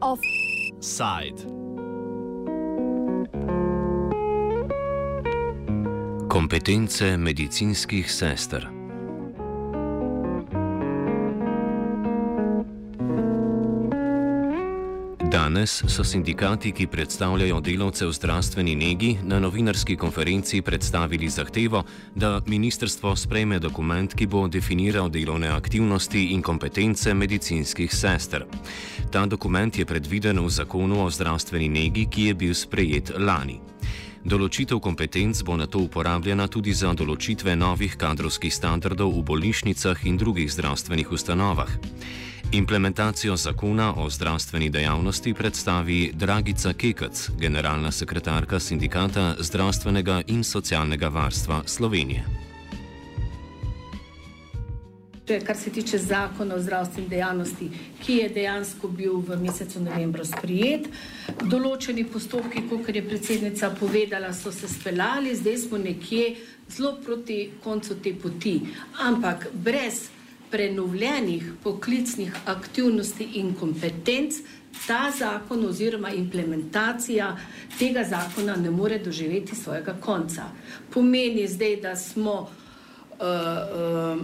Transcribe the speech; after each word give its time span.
Offside. 0.00 1.44
Kompetence 6.28 7.16
medicinskih 7.16 8.10
sester. 8.12 8.75
Danes 15.36 15.82
so 15.88 16.04
sindikati, 16.04 16.70
ki 16.72 16.86
predstavljajo 16.86 17.58
delavce 17.60 18.06
v 18.06 18.12
zdravstveni 18.12 18.74
negi, 18.74 19.10
na 19.22 19.36
novinarski 19.40 19.96
konferenci 19.96 20.62
predstavili 20.62 21.28
zahtevo, 21.28 21.82
da 22.14 22.40
ministrstvo 22.46 23.12
sprejme 23.16 23.58
dokument, 23.58 24.14
ki 24.14 24.26
bo 24.26 24.46
definiral 24.48 25.10
delovne 25.12 25.52
aktivnosti 25.52 26.22
in 26.32 26.42
kompetence 26.42 27.14
medicinskih 27.14 27.92
sester. 27.94 28.46
Ta 29.12 29.26
dokument 29.26 29.78
je 29.78 29.84
predviden 29.84 30.40
v 30.40 30.48
zakonu 30.48 31.04
o 31.04 31.10
zdravstveni 31.10 31.68
negi, 31.68 32.06
ki 32.08 32.30
je 32.30 32.34
bil 32.34 32.54
sprejet 32.54 33.12
lani. 33.18 33.60
Določitev 34.24 34.80
kompetenc 34.80 35.42
bo 35.44 35.56
na 35.60 35.66
to 35.66 35.84
uporabljena 35.84 36.48
tudi 36.48 36.72
za 36.72 36.94
določitve 36.96 37.52
novih 37.60 38.00
kadrovskih 38.00 38.54
standardov 38.54 39.12
v 39.12 39.26
bolnišnicah 39.28 40.00
in 40.08 40.16
drugih 40.16 40.48
zdravstvenih 40.48 41.12
ustanovah. 41.12 41.76
Implementacijo 42.52 43.36
zakona 43.36 43.94
o 43.96 44.10
zdravstveni 44.10 44.70
dejavnosti 44.70 45.34
predstavi 45.34 46.12
Dragica 46.14 46.72
Kekac, 46.72 47.30
generalna 47.38 47.90
sekretarka 47.90 48.60
Sindikata 48.60 49.34
zdravstvenega 49.38 50.22
in 50.26 50.44
socialnega 50.44 51.08
varstva 51.08 51.62
Slovenije. 51.66 52.24
Kar 55.46 55.56
se 55.56 55.70
tiče 55.70 55.98
zakona 55.98 56.54
o 56.54 56.60
zdravstveni 56.62 57.08
dejavnosti, 57.08 57.70
ki 58.04 58.12
je 58.12 58.28
dejansko 58.28 58.88
bil 58.88 59.18
v 59.18 59.36
mesecu 59.42 59.82
novembru 59.82 60.24
sprijet, 60.24 60.86
določeni 61.42 62.04
postopki, 62.06 62.62
kot 62.70 62.94
je 62.94 63.02
predsednica 63.08 63.70
povedala, 63.80 64.30
so 64.32 64.52
se 64.52 64.68
speljali, 64.68 65.34
zdaj 65.34 65.58
smo 65.58 65.78
nekje 65.78 66.36
zelo 66.70 66.94
proti 67.04 67.50
koncu 67.64 67.98
te 68.02 68.14
poti. 68.14 68.60
Ampak 69.02 69.48
brez 69.52 70.15
prenovljenih 70.50 71.52
poklicnih 71.62 72.36
aktivnosti 72.46 73.28
in 73.34 73.54
kompetenc, 73.54 74.34
ta 74.86 75.12
zakon 75.18 75.64
oziroma 75.66 76.10
implementacija 76.10 77.36
tega 77.78 78.04
zakona 78.04 78.56
ne 78.56 78.70
more 78.70 78.98
doživeti 78.98 79.56
svojega 79.56 79.96
konca. 80.00 80.44
Pomeni 80.90 81.48
zdaj, 81.48 81.76
da 81.76 81.96
smo 81.96 82.40
uh, 82.40 82.48
uh, 83.18 84.20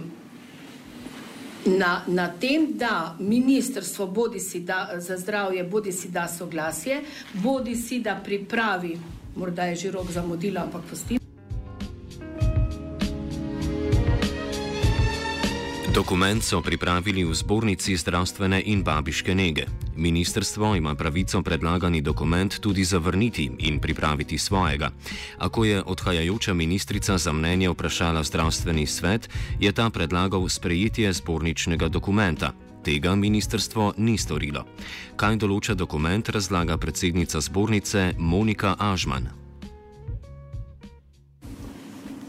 na, 1.65 2.01
na 2.07 2.27
tem, 2.39 2.67
da 2.77 3.15
ministrstvo 3.19 4.07
bodi 4.07 4.39
si 4.39 4.59
da 4.59 4.89
za 4.97 5.17
zdravje, 5.17 5.63
bodi 5.63 5.91
si 5.91 6.09
da 6.09 6.27
soglasje, 6.27 7.01
bodi 7.33 7.75
si 7.75 7.99
da 7.99 8.21
pripravi, 8.25 8.99
morda 9.35 9.63
je 9.63 9.75
že 9.75 9.91
rok 9.91 10.11
zamudila, 10.11 10.63
ampak 10.63 10.81
posti. 10.89 11.22
Dokument 15.93 16.41
so 16.41 16.57
pripravili 16.57 17.21
v 17.21 17.37
zbornici 17.37 17.93
zdravstvene 17.93 18.65
in 18.65 18.81
babiške 18.81 19.35
nege. 19.35 19.69
Ministrstvo 19.95 20.75
ima 20.75 20.95
pravico 20.95 21.41
predlagani 21.45 22.01
dokument 22.01 22.49
tudi 22.59 22.83
zavrniti 22.83 23.51
in 23.59 23.79
pripraviti 23.79 24.37
svojega. 24.37 24.89
Ako 25.37 25.65
je 25.65 25.83
odhajajoča 25.85 26.53
ministrica 26.53 27.17
za 27.17 27.33
mnenje 27.33 27.69
vprašala 27.69 28.23
zdravstveni 28.23 28.85
svet, 28.85 29.29
je 29.59 29.71
ta 29.71 29.89
predlagal 29.89 30.49
sprejetje 30.49 31.13
zborničnega 31.13 31.87
dokumenta. 31.87 32.51
Tega 32.83 33.15
ministrstvo 33.15 33.93
ni 33.97 34.17
storilo. 34.17 34.65
Kaj 35.15 35.37
določa 35.37 35.77
dokument, 35.77 36.25
razlaga 36.25 36.77
predsednica 36.77 37.37
zbornice 37.37 38.17
Monika 38.17 38.73
Ažman. 38.81 39.29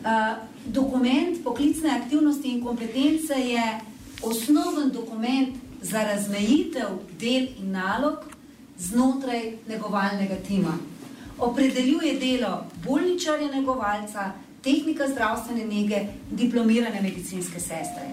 Uh 0.04 0.53
dokument 0.64 1.44
poklicne 1.44 1.90
aktivnosti 1.90 2.48
in 2.48 2.64
kompetence 2.64 3.34
je 3.34 3.80
osnoven 4.22 4.90
dokument 4.92 5.56
za 5.82 6.02
razmejitev 6.02 6.88
del 7.20 7.48
in 7.60 7.70
nalog 7.70 8.18
znotraj 8.78 9.52
negovalnega 9.68 10.36
tima. 10.48 10.78
Opredeljuje 11.38 12.14
delo 12.18 12.64
bolničarja 12.84 13.50
negovalca, 13.52 14.32
tehnika 14.62 15.08
zdravstvene 15.08 15.64
nege, 15.66 16.06
diplomirane 16.30 17.02
medicinske 17.02 17.60
sestre. 17.60 18.08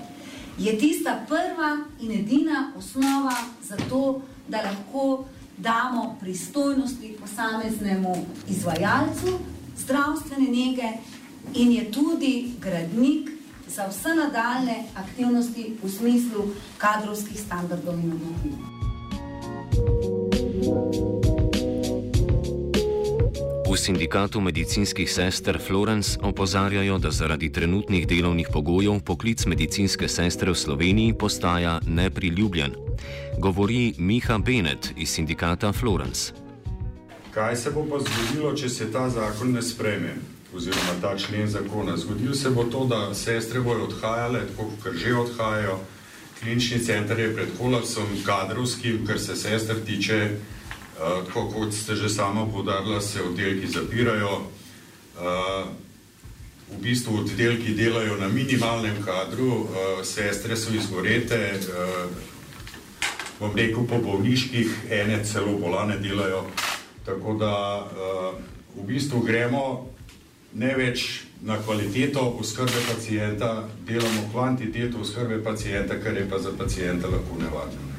Je 0.58 0.78
tista 0.78 1.26
prva 1.28 1.78
in 2.02 2.12
edina 2.12 2.72
osnova 2.78 3.36
za 3.64 3.78
to, 3.90 4.22
da 4.48 4.62
lahko 4.62 5.26
damo 5.58 6.18
pristojnosti 6.20 7.16
posameznemu 7.22 8.26
izvajalcu 8.50 9.40
zdravstvene 9.78 10.48
nege, 10.48 10.88
in 11.54 11.72
je 11.72 11.92
tudi 11.92 12.52
gradnik 12.60 13.30
za 13.68 13.88
vse 13.88 14.16
nadaljne 14.16 14.84
aktivnosti 14.96 15.76
v 15.84 15.90
smislu 15.90 16.44
kadrovskih 16.78 17.40
standardov 17.40 17.96
in 18.00 18.10
normativ. 18.10 18.52
V 23.72 23.78
sindikatu 23.80 24.42
medicinskih 24.42 25.08
sester 25.08 25.56
Florence 25.68 26.20
opozarjajo, 26.20 26.98
da 26.98 27.12
zaradi 27.12 27.52
trenutnih 27.52 28.08
delovnih 28.08 28.48
pogojev 28.54 29.00
poklic 29.00 29.46
medicinske 29.46 30.08
sestre 30.08 30.52
v 30.52 30.56
Sloveniji 30.56 31.14
postaja 31.14 31.80
nepriljubljen. 31.88 32.76
Govori 33.40 33.94
Miha 33.98 34.38
Benet 34.38 34.92
iz 34.98 35.10
sindikata 35.10 35.72
Florence. 35.72 36.34
Kaj 37.32 37.56
se 37.56 37.72
bo 37.72 37.88
pa 37.88 38.04
zgodilo, 38.04 38.52
če 38.56 38.70
se 38.70 38.92
ta 38.92 39.10
zakon 39.10 39.56
ne 39.56 39.62
spreme? 39.62 40.20
Oziroma 40.56 41.00
ta 41.02 41.18
člen 41.18 41.48
zakona. 41.48 41.98
Zgodilo 41.98 42.36
se 42.36 42.50
bo 42.50 42.64
to, 42.64 42.86
da 42.86 43.14
sestre 43.14 43.60
bojo 43.60 43.84
odhajale, 43.84 44.40
tako 44.48 44.72
kot 44.84 44.94
že 44.94 45.16
odhajajo. 45.16 45.80
Klinični 46.40 46.80
center 46.80 47.20
je 47.20 47.36
pred 47.36 47.50
kolapsom, 47.58 48.08
kadrovski, 48.26 48.98
kar 49.08 49.20
se 49.20 49.36
sester 49.36 49.76
tiče, 49.86 50.30
uh, 50.30 51.26
tako 51.28 51.50
kot 51.50 51.74
ste 51.74 51.96
že 51.96 52.10
sama 52.10 52.46
podarila, 52.46 53.02
se 53.02 53.24
oddelki 53.24 53.68
zapirajo. 53.68 54.42
Uh, 54.42 55.70
v 56.72 56.82
bistvu 56.82 57.18
oddelki 57.20 57.76
delajo 57.76 58.18
na 58.18 58.28
minimalnem 58.28 59.04
kadru, 59.06 59.48
uh, 59.48 59.68
sestre 60.04 60.56
so 60.56 60.74
izgorete, 60.74 61.60
bom 63.40 63.56
rekel 63.56 63.88
po 63.88 63.98
bolniških, 63.98 64.70
ene 64.90 65.24
celo 65.26 65.58
bolane 65.58 65.98
delajo. 65.98 66.46
Tako 67.06 67.34
da 67.34 67.54
v 68.76 68.86
bistvu 68.88 69.20
gremo 69.26 69.92
ne 70.54 70.74
več 70.76 71.24
na 71.42 71.58
kvaliteto 71.58 72.38
oskrbe 72.40 72.84
pacijenta, 72.90 73.68
delamo 73.88 74.28
kvantiteto 74.32 75.02
oskrbe 75.02 75.44
pacijenta, 75.44 76.00
kar 76.04 76.18
je 76.18 76.30
pa 76.30 76.40
za 76.40 76.52
pacijenta 76.58 77.08
lahko 77.08 77.40
nevarno. 77.40 77.91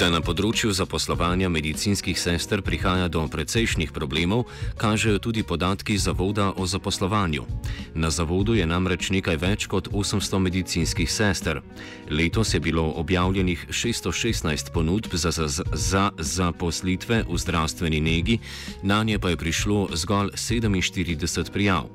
Da 0.00 0.06
na 0.08 0.22
področju 0.24 0.70
zaposlovanja 0.72 1.50
medicinskih 1.52 2.16
sester 2.16 2.62
prihaja 2.64 3.10
do 3.12 3.20
precejšnjih 3.28 3.90
problemov, 3.92 4.46
kažejo 4.80 5.20
tudi 5.20 5.42
podatki 5.44 5.98
Zavoda 6.00 6.46
o 6.56 6.64
zaposlovanju. 6.64 7.44
Na 7.92 8.08
zavodu 8.08 8.56
je 8.56 8.64
namreč 8.64 9.10
nekaj 9.12 9.36
več 9.36 9.68
kot 9.68 9.92
800 9.92 10.40
medicinskih 10.40 11.04
sester. 11.04 11.60
Letos 12.08 12.54
je 12.56 12.64
bilo 12.64 12.86
objavljenih 12.96 13.68
616 13.68 14.72
ponudb 14.72 15.20
za, 15.20 15.36
za, 15.36 15.68
za 15.68 16.08
zaposlitve 16.16 17.26
v 17.28 17.44
zdravstveni 17.44 18.00
negi, 18.00 18.40
na 18.80 19.04
nje 19.04 19.20
pa 19.20 19.36
je 19.36 19.42
prišlo 19.44 19.90
zgolj 20.00 20.32
47 20.32 21.52
prijav. 21.52 21.92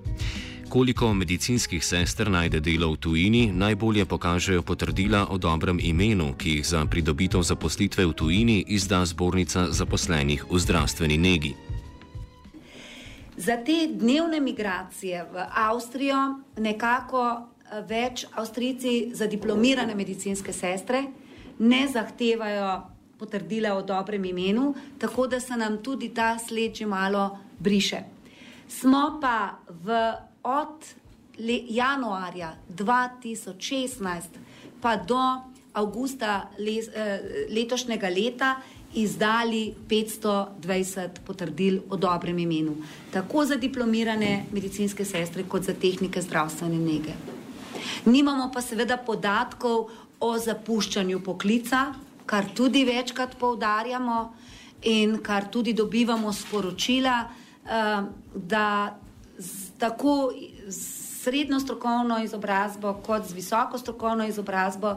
Koliko 0.69 1.13
medicinskih 1.13 1.85
sester 1.85 2.31
najde 2.31 2.59
delo 2.59 2.91
v 2.91 2.97
tujini, 2.97 3.51
najbolje 3.51 4.05
pokažejo 4.05 4.61
potrdila 4.61 5.27
o 5.29 5.37
dobrem 5.37 5.79
imenu, 5.81 6.33
ki 6.37 6.49
jih 6.49 6.67
za 6.67 6.85
pridobitev 6.85 7.41
zaposlitve 7.41 8.05
v 8.05 8.13
tujini 8.13 8.63
izda 8.67 9.05
zbornica 9.05 9.67
zaposlenih 9.71 10.45
v 10.49 10.59
zdravstveni 10.59 11.17
negi. 11.17 11.53
Za 13.37 13.57
te 13.57 13.87
dnevne 13.93 14.39
migracije 14.39 15.23
v 15.33 15.45
Avstrijo 15.53 16.39
nekako 16.57 17.21
eh, 17.29 17.81
več 17.87 18.25
Avstrijci 18.33 19.11
za 19.13 19.27
diplomirane 19.27 19.95
medicinske 19.95 20.53
sestre 20.53 21.03
ne 21.59 21.87
zahtevajo 21.87 22.81
potrdila 23.19 23.75
o 23.77 23.81
dobrem 23.81 24.25
imenu, 24.25 24.73
tako 24.97 25.27
da 25.27 25.39
se 25.39 25.57
nam 25.57 25.77
tudi 25.83 26.09
ta 26.09 26.39
sled 26.39 26.75
že 26.75 26.85
malo 26.85 27.37
briše. 27.59 28.14
Smo 28.67 29.17
pa 29.21 29.57
v 29.69 30.13
od 30.43 30.85
le, 31.39 31.59
januarja 31.69 32.55
2016 32.69 34.39
pa 34.81 34.95
do 34.95 35.19
avgusta 35.73 36.49
le, 36.59 36.79
eh, 36.79 37.19
letošnjega 37.49 38.09
leta 38.09 38.55
izdali 38.95 39.73
520 39.89 41.19
potrdil 41.25 41.81
o 41.89 41.97
dobrem 41.97 42.39
imenu, 42.39 42.75
tako 43.11 43.45
za 43.45 43.55
diplomirane 43.55 44.45
medicinske 44.51 45.05
sestre, 45.05 45.43
kot 45.43 45.63
za 45.63 45.73
tehnike 45.73 46.21
zdravstvene 46.21 46.77
nege. 46.77 47.13
Nimamo 48.05 48.51
pa 48.53 48.61
seveda 48.61 48.97
podatkov 48.97 49.89
o 50.19 50.37
zapuščanju 50.39 51.19
poklica, 51.23 51.93
kar 52.25 52.45
tudi 52.55 52.85
večkrat 52.85 53.35
poudarjamo 53.39 54.33
in 54.83 55.17
kar 55.23 55.49
tudi 55.51 55.73
dobivamo 55.73 56.33
sporočila, 56.33 57.25
eh, 57.65 58.03
da 58.35 58.99
tako 59.77 60.31
z 60.67 61.05
srednjo 61.25 61.59
strokovno 61.59 62.23
izobrazbo 62.23 62.93
kot 63.05 63.25
z 63.25 63.33
visoko 63.33 63.77
strokovno 63.77 64.27
izobrazbo 64.27 64.95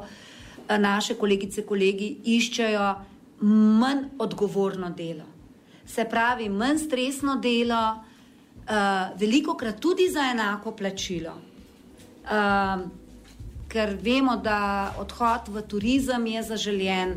eh, 0.69 0.79
naše 0.79 1.15
kolegice, 1.15 1.65
kolegi 1.67 2.17
iščejo 2.25 2.95
manj 3.81 4.05
odgovorno 4.19 4.91
delo. 4.91 5.25
Se 5.87 6.05
pravi, 6.05 6.49
manj 6.49 6.79
stresno 6.79 7.37
delo, 7.41 7.81
uh, 7.95 8.75
veliko 9.21 9.55
krat 9.57 9.79
tudi 9.81 10.11
za 10.13 10.27
enako 10.31 10.75
plačilo. 10.77 11.33
Uh, 12.25 12.83
ker 13.73 13.95
vemo, 14.03 14.37
da 14.37 14.59
odhod 15.01 15.49
v 15.49 15.63
turizem 15.71 16.27
je 16.27 16.43
zaželjen. 16.43 17.15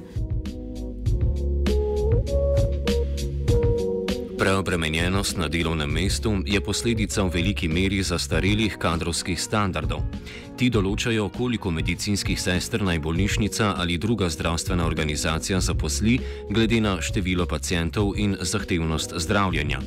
Preobremenjenost 4.42 5.38
na 5.38 5.46
delovnem 5.48 5.92
mestu 5.92 6.42
je 6.46 6.62
posledica 6.62 7.24
v 7.24 7.30
veliki 7.30 7.68
meri 7.70 8.02
zastarelih 8.02 8.78
kadrovskih 8.82 9.38
standardov. 9.38 10.02
Ti 10.58 10.70
določajo, 10.74 11.30
koliko 11.30 11.70
medicinskih 11.70 12.42
sester 12.42 12.82
naj 12.82 12.98
bolnišnica 13.06 13.78
ali 13.78 14.02
druga 14.02 14.34
zdravstvena 14.34 14.90
organizacija 14.90 15.62
zaposli, 15.62 16.18
glede 16.50 16.82
na 16.82 16.98
število 16.98 17.46
pacijentov 17.46 18.18
in 18.18 18.34
zahtevnost 18.42 19.14
zdravljenja. 19.14 19.78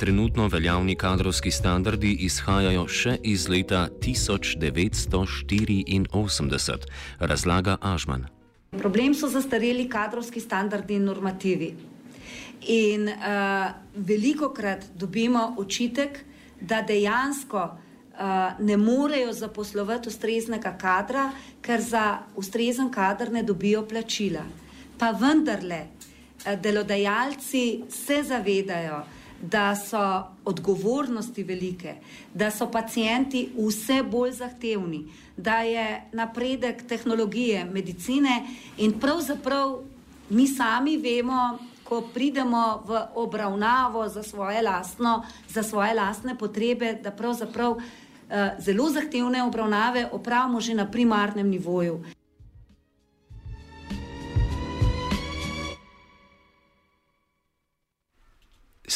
Trenutno 0.00 0.48
veljavni 0.48 0.96
kadrovski 0.96 1.52
standardi 1.52 2.24
izhajajo 2.24 2.88
še 2.88 3.20
iz 3.28 3.44
leta 3.52 3.92
1984, 4.00 6.88
razlaga 7.20 7.76
Ažman. 7.84 8.24
Problem 8.72 9.12
so 9.12 9.28
zastareli 9.28 9.84
kadrovski 9.88 10.40
standardi 10.40 10.96
in 10.96 11.04
normativi. 11.04 11.97
In 12.66 13.08
uh, 13.08 13.70
veliko 13.94 14.50
krat 14.50 14.84
dobimo 14.94 15.54
očitek, 15.58 16.24
da 16.60 16.82
dejansko 16.82 17.62
uh, 17.62 18.58
ne 18.58 18.76
morejo 18.76 19.32
zaposlovati 19.32 20.08
ustreznega 20.08 20.74
kadra, 20.78 21.30
ker 21.62 21.80
za 21.80 22.18
ustrezen 22.36 22.90
kader 22.90 23.32
ne 23.32 23.42
dobijo 23.42 23.84
plačila. 23.86 24.42
Pa 24.98 25.10
vendarle, 25.10 25.86
uh, 25.86 26.58
delodajalci 26.60 27.84
se 27.88 28.22
zavedajo, 28.22 29.04
da 29.42 29.76
so 29.76 30.24
odgovornosti 30.44 31.42
velike, 31.42 31.94
da 32.34 32.50
so 32.50 32.70
pacijenti 32.70 33.48
vse 33.54 34.02
bolj 34.02 34.32
zahtevni, 34.32 35.04
da 35.36 35.60
je 35.60 36.02
napredek 36.12 36.82
tehnologije, 36.88 37.64
medicine 37.64 38.42
in 38.78 38.98
pravzaprav 39.00 39.78
mi 40.30 40.46
sami 40.46 40.96
vemo, 40.96 41.58
ko 41.88 42.02
pridemo 42.14 42.84
v 42.84 43.00
obravnavo 43.16 44.08
za 44.08 44.22
svoje, 44.22 44.62
lastno, 44.62 45.24
za 45.48 45.62
svoje 45.62 45.94
lastne 45.94 46.36
potrebe, 46.38 46.92
da 47.02 47.10
pravzaprav 47.10 47.70
uh, 47.72 47.80
zelo 48.60 48.90
zahtevne 48.92 49.42
obravnave 49.42 50.08
opravimo 50.12 50.60
že 50.60 50.74
na 50.74 50.84
primarnem 50.84 51.48
nivoju. 51.48 52.04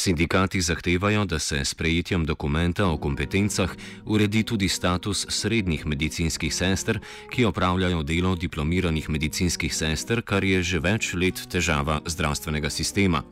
Sindikati 0.02 0.60
zahtevajo, 0.60 1.24
da 1.24 1.38
se 1.38 1.64
s 1.64 1.74
prejetjem 1.74 2.24
dokumenta 2.24 2.86
o 2.86 2.96
kompetencah 2.98 3.70
uredi 4.06 4.42
tudi 4.42 4.68
status 4.68 5.26
srednjih 5.28 5.86
medicinskih 5.86 6.54
sester, 6.54 6.98
ki 7.30 7.44
opravljajo 7.44 8.02
delo 8.02 8.34
diplomiranih 8.34 9.10
medicinskih 9.10 9.74
sester, 9.74 10.22
kar 10.22 10.44
je 10.44 10.62
že 10.62 10.80
več 10.82 11.12
let 11.14 11.44
težava 11.46 12.00
zdravstvenega 12.06 12.70
sistema. 12.70 13.22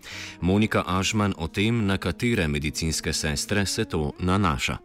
Monika 0.40 0.84
Ažman 0.86 1.34
o 1.38 1.48
tem, 1.48 1.86
na 1.86 1.98
katere 1.98 2.46
medicinske 2.48 3.12
sestre 3.12 3.66
se 3.66 3.84
to 3.84 4.12
nanaša. 4.18 4.78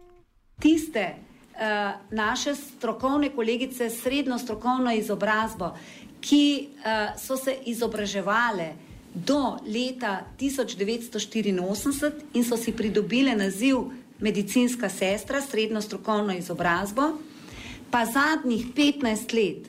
Tiste 0.58 1.04
uh, 1.14 1.94
naše 2.10 2.54
strokovne 2.54 3.30
kolegice 3.30 3.90
s 3.90 4.02
srednjo 4.02 4.38
strokovno 4.38 4.90
izobrazbo, 4.92 5.70
ki 6.20 6.66
uh, 6.66 7.14
so 7.14 7.36
se 7.36 7.54
izobraževale, 7.66 8.72
do 9.24 9.58
leta 9.64 10.26
1984 10.38 12.12
in 12.34 12.44
so 12.44 12.56
si 12.56 12.72
pridobile 12.72 13.34
naziv 13.34 13.76
medicinska 14.20 14.88
sestra, 14.88 15.40
srednjo 15.40 15.80
strokovno 15.80 16.36
izobrazbo, 16.36 17.02
pa 17.90 18.04
zadnjih 18.04 18.66
15 18.74 19.34
let, 19.34 19.68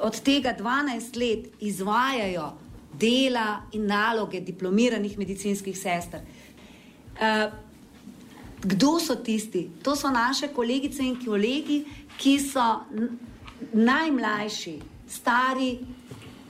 od 0.00 0.20
tega 0.20 0.54
12 0.58 1.16
let, 1.16 1.46
izvajajo 1.60 2.52
dela 2.94 3.62
in 3.72 3.86
naloge 3.86 4.40
diplomiranih 4.40 5.18
medicinskih 5.18 5.78
sester. 5.78 6.20
Uh, 7.18 7.52
kdo 8.62 9.00
so 9.00 9.14
tisti? 9.14 9.70
To 9.82 9.96
so 9.96 10.10
naše 10.10 10.48
kolegice 10.48 11.02
in 11.02 11.18
kolegi, 11.24 11.84
ki 12.18 12.38
so 12.38 12.84
najmlajši, 13.72 14.78
stari 15.08 15.78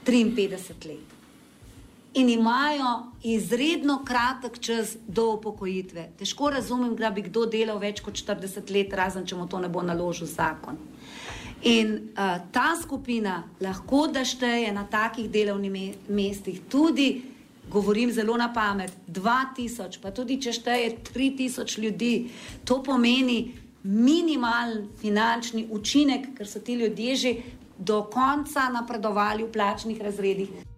53 0.05 0.87
let 0.87 1.18
in 2.13 2.29
imajo 2.29 3.11
izredno 3.23 4.03
kratek 4.05 4.59
čas 4.59 4.97
do 5.07 5.31
upokojitve. 5.33 6.09
Težko 6.19 6.49
razumem, 6.49 6.95
da 6.95 7.11
bi 7.11 7.21
kdo 7.21 7.45
delal 7.45 7.79
več 7.79 8.01
kot 8.01 8.17
40 8.17 8.71
let, 8.73 8.93
razen 8.93 9.25
če 9.25 9.35
mu 9.35 9.47
to 9.47 9.59
ne 9.59 9.69
bo 9.69 9.83
naložil 9.85 10.27
zakon. 10.27 10.77
In 11.63 11.91
uh, 12.15 12.39
ta 12.51 12.71
skupina 12.81 13.43
lahko 13.61 14.07
da 14.07 14.23
šteje 14.25 14.71
na 14.71 14.85
takih 14.87 15.29
delovnih 15.29 16.07
mestih 16.07 16.61
tudi, 16.69 17.21
govorim 17.69 18.11
zelo 18.11 18.37
na 18.37 18.47
pamet, 18.53 18.91
2000, 19.07 19.99
pa 20.01 20.11
tudi 20.15 20.39
če 20.41 20.53
šteje 20.55 20.93
3000 21.11 21.79
ljudi, 21.83 22.13
to 22.65 22.79
pomeni 22.83 23.53
minimalen 23.83 24.87
finančni 25.01 25.67
učinek, 25.69 26.33
ker 26.37 26.47
so 26.47 26.59
ti 26.59 26.79
ljudje 26.79 27.15
že 27.15 27.35
do 27.77 28.01
konca 28.11 28.69
napredovali 28.73 29.43
v 29.43 29.51
plačnih 29.51 30.01
razredih. 30.01 30.68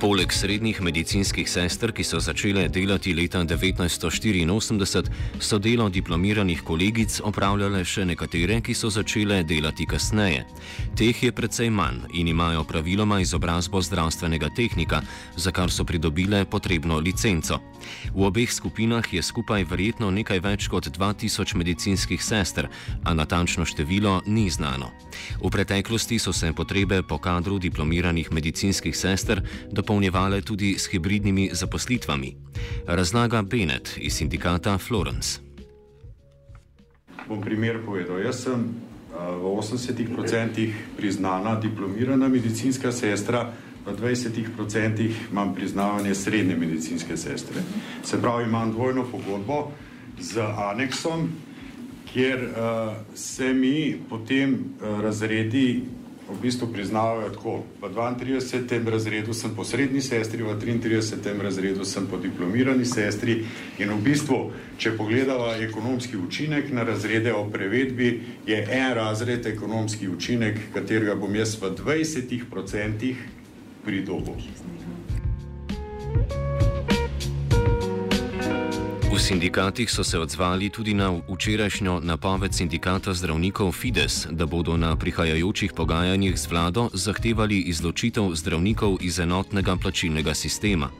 Poleg 0.00 0.32
srednjih 0.32 0.78
medicinskih 0.80 1.44
sester, 1.44 1.90
ki 1.92 2.00
so 2.08 2.16
začele 2.24 2.62
delati 2.72 3.12
leta 3.12 3.42
1984, 3.44 5.10
so 5.36 5.58
delo 5.60 5.90
diplomiranih 5.92 6.62
kolegic 6.64 7.18
opravljale 7.28 7.82
še 7.84 8.06
nekatere, 8.08 8.62
ki 8.64 8.72
so 8.72 8.88
začele 8.88 9.42
delati 9.44 9.84
kasneje. 9.84 10.46
Teh 10.96 11.20
je 11.22 11.32
precej 11.36 11.68
manj 11.68 12.06
in 12.16 12.30
imajo 12.32 12.64
praviloma 12.64 13.18
izobrazbo 13.20 13.82
zdravstvenega 13.84 14.48
tehnika, 14.56 15.02
za 15.36 15.52
kar 15.52 15.68
so 15.68 15.84
pridobile 15.84 16.46
potrebno 16.48 16.96
licenco. 16.96 17.60
V 18.16 18.24
obeh 18.24 18.48
skupinah 18.48 19.04
je 19.04 19.20
skupaj 19.20 19.68
verjetno 19.68 20.08
nekaj 20.10 20.40
več 20.40 20.68
kot 20.72 20.88
2000 20.88 21.60
medicinskih 21.60 22.24
sester, 22.24 22.72
a 23.04 23.12
natančno 23.12 23.68
število 23.68 24.22
ni 24.24 24.48
znano. 24.48 24.88
V 25.44 25.52
preteklosti 25.52 26.16
so 26.18 26.32
se 26.32 26.54
potrebe 26.56 27.02
po 27.02 27.18
kadru 27.18 27.58
diplomiranih 27.60 28.32
medicinskih 28.32 28.96
sester 28.96 29.44
dopolnjevale 29.90 30.40
tudi 30.42 30.78
s 30.78 30.86
hibridnimi 30.86 31.50
zaposlitvami. 31.52 32.36
Razlaga 32.86 33.42
Bennett 33.42 33.98
iz 33.98 34.14
sindikata 34.14 34.78
Florence. 34.78 35.40
Bom 37.28 37.40
primer 37.42 37.82
povedal. 37.84 38.22
Jaz 38.22 38.46
sem 38.46 38.70
v 39.10 39.42
80% 39.42 40.70
priznana 40.96 41.58
diplomirana 41.58 42.28
medicinska 42.28 42.92
sestra, 42.92 43.50
v 43.86 43.90
20% 43.98 45.10
imam 45.32 45.54
priznavanje 45.54 46.14
srednje 46.14 46.56
medicinske 46.56 47.16
sestre. 47.16 47.58
Se 48.04 48.20
pravi, 48.22 48.44
imam 48.44 48.70
dvojno 48.70 49.04
pogodbo 49.10 49.72
z 50.20 50.38
aneksom, 50.70 51.32
kjer 52.12 52.38
uh, 52.38 52.94
se 53.14 53.54
mi 53.54 53.98
potem 54.08 54.54
uh, 54.54 55.00
razredi 55.00 55.82
v 56.30 56.40
bistvu 56.42 56.68
priznavajo 56.72 57.30
tako. 57.30 57.62
V 57.82 57.88
32. 57.88 58.90
razredu 58.90 59.34
sem 59.34 59.54
po 59.56 59.64
srednji 59.64 60.00
sestri, 60.00 60.42
v 60.42 60.54
33. 60.54 61.42
razredu 61.42 61.84
sem 61.84 62.06
po 62.06 62.16
diplomirani 62.16 62.84
sestri 62.84 63.44
in 63.78 63.90
v 63.90 64.00
bistvu, 64.02 64.52
če 64.78 64.94
pogledava 64.96 65.56
ekonomski 65.56 66.16
učinek 66.16 66.72
na 66.72 66.82
razrede 66.82 67.32
o 67.34 67.44
prevedbi, 67.50 68.22
je 68.46 68.66
en 68.70 68.94
razred 68.94 69.46
ekonomski 69.46 70.08
učinek, 70.08 70.72
katerega 70.74 71.14
bom 71.14 71.34
jaz 71.34 71.56
v 71.60 71.74
20% 71.74 73.14
pridobil. 73.84 74.38
V 79.10 79.18
sindikatih 79.18 79.90
so 79.90 80.04
se 80.04 80.18
odzvali 80.18 80.70
tudi 80.70 80.94
na 80.94 81.10
včerajšnjo 81.10 82.00
napoved 82.00 82.54
sindikata 82.54 83.14
zdravnikov 83.14 83.72
Fides, 83.72 84.26
da 84.30 84.46
bodo 84.46 84.76
na 84.76 84.96
prihajajočih 84.96 85.72
pogajanjih 85.72 86.38
z 86.38 86.46
vlado 86.46 86.90
zahtevali 86.94 87.58
izločitev 87.58 88.30
zdravnikov 88.34 89.02
iz 89.02 89.18
enotnega 89.18 89.76
plačilnega 89.76 90.34
sistema. 90.34 90.90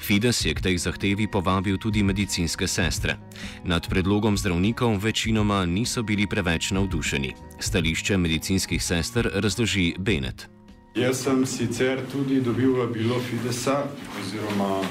Fides 0.00 0.44
je 0.44 0.54
k 0.54 0.60
tej 0.60 0.78
zahtevi 0.78 1.24
povabil 1.26 1.78
tudi 1.80 2.02
medicinske 2.02 2.68
sestre. 2.68 3.16
Nad 3.64 3.88
predlogom 3.88 4.36
zdravnikov 4.36 5.00
večinoma 5.00 5.64
niso 5.64 6.02
bili 6.02 6.26
preveč 6.26 6.70
navdušeni. 6.70 7.34
Stališče 7.60 8.16
medicinskih 8.16 8.84
sester 8.84 9.30
razloži 9.34 9.94
Benet. 9.98 10.48
Jaz 10.94 11.24
sem 11.24 11.46
sicer 11.46 12.00
tudi 12.12 12.40
dobil 12.40 12.76
vabilo 12.76 13.20
Fidesa 13.20 13.88
oziroma 14.20 14.84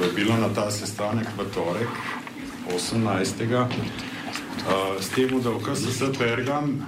vabilo 0.00 0.36
na 0.36 0.48
ta 0.54 0.70
sestanek 0.70 1.28
v 1.38 1.44
torek, 1.54 1.92
18. 2.74 3.34
S 5.00 5.08
tem, 5.14 5.40
da 5.42 5.50
v 5.50 5.62
KSS 5.64 6.18
Pergam 6.18 6.86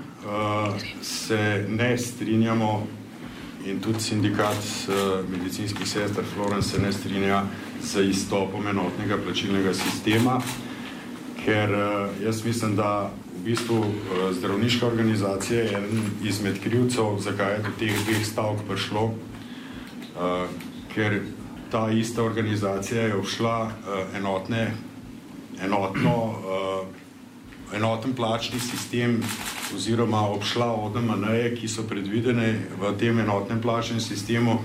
se 1.03 1.67
ne 1.69 1.99
strinjamo 1.99 2.87
in 3.67 3.81
tudi 3.81 4.01
sindikat 4.01 4.89
medicinskih 5.29 5.89
sester 5.89 6.25
Florence 6.35 6.69
se 6.69 6.83
ne 6.83 6.93
strinja 6.93 7.45
z 7.83 8.03
izstopom 8.11 8.67
enotnega 8.67 9.17
plačilnega 9.25 9.75
sistema, 9.75 10.41
ker 11.45 11.71
jaz 12.23 12.45
mislim, 12.45 12.77
da 12.77 13.11
v 13.35 13.45
bistvu 13.45 13.85
zdravniška 14.33 14.87
organizacija 14.87 15.61
je 15.61 15.69
eden 15.69 16.03
izmed 16.23 16.61
krivcev, 16.63 17.19
zakaj 17.19 17.53
je 17.53 17.63
do 17.63 17.73
teh 17.79 18.05
dveh 18.07 18.27
stavk 18.27 18.63
prišlo, 18.69 19.15
ker 20.95 21.23
ta 21.73 21.91
ista 21.91 22.23
organizacija 22.23 23.03
je 23.03 23.23
všla 23.23 23.65
uh, 23.65 24.17
enotne, 24.17 24.75
enotno, 25.65 26.17
uh, 26.27 27.77
enoten 27.77 28.13
plačni 28.15 28.61
sistem 28.61 29.23
oziroma 29.75 30.21
obšla 30.29 30.67
ODMN-je, 30.73 31.55
ki 31.57 31.69
so 31.69 31.87
predvidene 31.89 32.59
v 32.81 32.93
tem 33.01 33.19
enotnem 33.19 33.61
plačnem 33.61 34.01
sistemu 34.01 34.59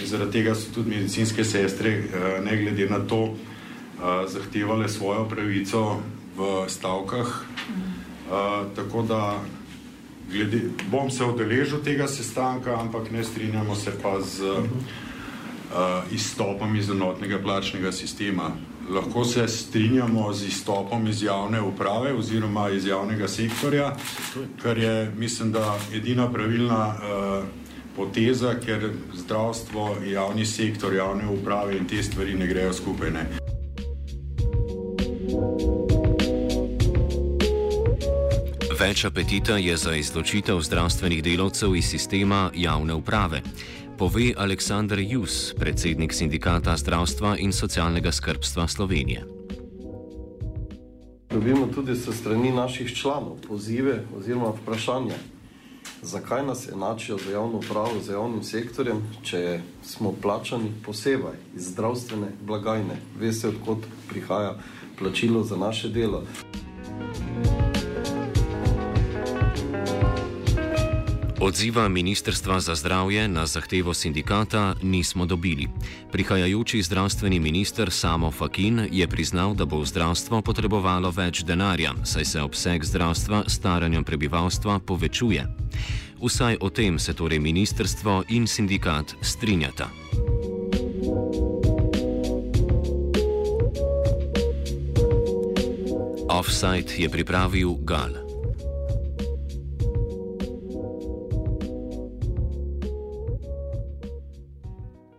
in 0.00 0.06
zaradi 0.06 0.40
tega 0.40 0.54
so 0.54 0.72
tudi 0.74 0.96
medicinske 0.96 1.44
sestre, 1.44 1.98
uh, 2.00 2.40
ne 2.44 2.56
glede 2.56 2.88
na 2.88 3.04
to, 3.04 3.20
uh, 3.22 4.24
zahtevale 4.24 4.88
svojo 4.88 5.28
pravico 5.28 6.00
v 6.36 6.64
stavkah. 6.68 7.44
Uh, 8.24 8.72
tako 8.76 9.02
da 9.02 9.36
glede, 10.32 10.62
bom 10.90 11.10
se 11.10 11.24
odeležil 11.24 11.84
tega 11.84 12.08
sestanka, 12.08 12.80
ampak 12.80 13.12
ne 13.12 13.24
strinjamo 13.24 13.74
se 13.76 13.92
pa 14.02 14.20
z 14.20 14.40
uh, 14.40 14.64
izstopom 16.12 16.76
iz 16.76 16.90
enotnega 16.90 17.38
plačnega 17.42 17.92
sistema. 17.92 18.50
Lahko 18.90 19.24
se 19.24 19.48
strinjamo 19.48 20.32
z 20.32 20.46
izstopom 20.46 21.06
iz 21.08 21.22
javne 21.22 21.60
uprave 21.60 22.14
oziroma 22.14 22.70
iz 22.70 22.86
javnega 22.86 23.28
sektorja, 23.28 23.96
kar 24.62 24.78
je, 24.78 25.12
mislim, 25.16 25.52
da 25.52 25.78
edina 25.94 26.32
pravilna 26.32 26.88
uh, 26.88 27.44
poteza, 27.96 28.54
ker 28.66 28.90
zdravstvo, 29.14 29.96
javni 30.06 30.46
sektor, 30.46 30.94
javne 30.94 31.28
uprave 31.28 31.76
in 31.76 31.88
te 31.88 32.02
stvari 32.02 32.34
ne 32.34 32.46
grejo 32.46 32.72
skupaj. 32.72 33.10
Ne. 33.10 33.26
Več 38.80 39.04
apetita 39.04 39.56
je 39.56 39.76
za 39.76 39.94
izločitev 39.96 40.60
zdravstvenih 40.60 41.22
delavcev 41.22 41.76
iz 41.76 41.86
sistema 41.88 42.50
javne 42.54 42.94
uprave 42.94 43.40
pove 43.98 44.34
Aleksandr 44.36 44.98
Jus, 44.98 45.54
predsednik 45.58 46.12
sindikata 46.12 46.76
zdravstva 46.76 47.36
in 47.38 47.52
socialnega 47.52 48.12
skrbstva 48.12 48.68
Slovenije. 48.68 49.24
Dobimo 51.30 51.66
tudi 51.66 51.96
se 51.96 52.12
strani 52.12 52.52
naših 52.52 52.96
članov 52.96 53.36
pozive 53.48 54.04
oziroma 54.16 54.52
vprašanja, 54.62 55.14
zakaj 56.02 56.46
nas 56.46 56.68
enačijo 56.68 57.18
za 57.18 57.30
javno 57.32 57.58
upravo, 57.58 58.00
za 58.02 58.12
javnim 58.12 58.42
sektorjem, 58.42 59.02
če 59.22 59.60
smo 59.82 60.14
plačani 60.22 60.72
posebej 60.84 61.38
iz 61.56 61.72
zdravstvene 61.72 62.28
blagajne, 62.46 62.96
veste, 63.18 63.48
odkot 63.48 63.86
prihaja 64.08 64.58
plačilo 64.98 65.44
za 65.44 65.56
naše 65.56 65.88
delo. 65.88 66.22
Odziva 71.44 71.88
Ministrstva 71.88 72.56
za 72.60 72.72
zdravje 72.72 73.28
na 73.28 73.44
zahtevo 73.46 73.94
sindikata 73.94 74.74
nismo 74.82 75.26
dobili. 75.26 75.68
Prihajajoči 76.12 76.82
zdravstveni 76.82 77.40
minister 77.40 77.92
Samo 77.92 78.30
Fakin 78.30 78.88
je 78.88 79.08
priznal, 79.08 79.52
da 79.54 79.68
bo 79.68 79.84
zdravstvo 79.84 80.40
potrebovalo 80.40 81.12
več 81.12 81.44
denarja, 81.44 81.92
saj 82.04 82.24
se 82.24 82.40
obseg 82.40 82.84
zdravstva 82.84 83.44
staranjem 83.46 84.04
prebivalstva 84.04 84.78
povečuje. 84.88 85.44
Vsaj 86.24 86.56
o 86.64 86.72
tem 86.72 86.96
se 86.98 87.12
torej 87.12 87.38
ministrstvo 87.44 88.24
in 88.32 88.48
sindikat 88.48 89.12
strinjata. 89.20 89.92
Offside 96.32 96.88
je 96.96 97.08
pripravil 97.08 97.76
Gal. 97.84 98.23